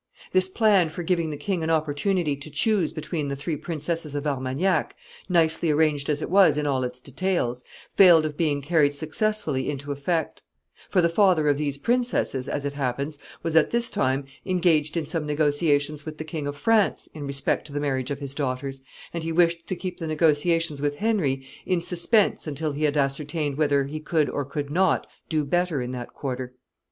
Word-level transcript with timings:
[Sidenote: 0.31 0.31
The 0.31 0.31
plan 0.31 0.39
fails.] 0.41 0.47
This 0.49 0.57
plan 0.57 0.89
for 0.89 1.03
giving 1.03 1.29
the 1.29 1.37
king 1.37 1.63
an 1.63 1.69
opportunity 1.69 2.35
to 2.35 2.49
choose 2.49 2.91
between 2.91 3.27
the 3.27 3.35
three 3.35 3.55
princesses 3.55 4.15
of 4.15 4.25
Armagnac, 4.25 4.95
nicely 5.29 5.69
arranged 5.69 6.09
as 6.09 6.23
it 6.23 6.31
was 6.31 6.57
in 6.57 6.65
all 6.65 6.83
its 6.83 6.99
details, 6.99 7.63
failed 7.93 8.25
of 8.25 8.35
being 8.35 8.63
carried 8.63 8.95
successfully 8.95 9.69
into 9.69 9.91
effect; 9.91 10.41
for 10.89 11.03
the 11.03 11.07
father 11.07 11.47
of 11.47 11.59
these 11.59 11.77
princesses, 11.77 12.49
as 12.49 12.65
it 12.65 12.73
happened, 12.73 13.15
was 13.43 13.55
at 13.55 13.69
this 13.69 13.85
same 13.85 13.93
time 13.93 14.25
engaged 14.43 14.97
in 14.97 15.05
some 15.05 15.27
negotiations 15.27 16.03
with 16.03 16.17
the 16.17 16.23
King 16.23 16.47
of 16.47 16.57
France 16.57 17.07
in 17.13 17.27
respect 17.27 17.67
to 17.67 17.71
the 17.71 17.79
marriage 17.79 18.09
of 18.09 18.17
his 18.17 18.33
daughters, 18.33 18.81
and 19.13 19.23
he 19.23 19.31
wished 19.31 19.67
to 19.67 19.75
keep 19.75 19.99
the 19.99 20.07
negotiations 20.07 20.81
with 20.81 20.95
Henry 20.95 21.45
in 21.63 21.79
suspense 21.79 22.47
until 22.47 22.71
he 22.71 22.85
had 22.85 22.97
ascertained 22.97 23.55
whether 23.55 23.83
he 23.83 23.99
could 23.99 24.31
or 24.31 24.45
could 24.45 24.71
not 24.71 25.05
do 25.29 25.45
better 25.45 25.79
in 25.79 25.91
that 25.91 26.11
quarter. 26.11 26.55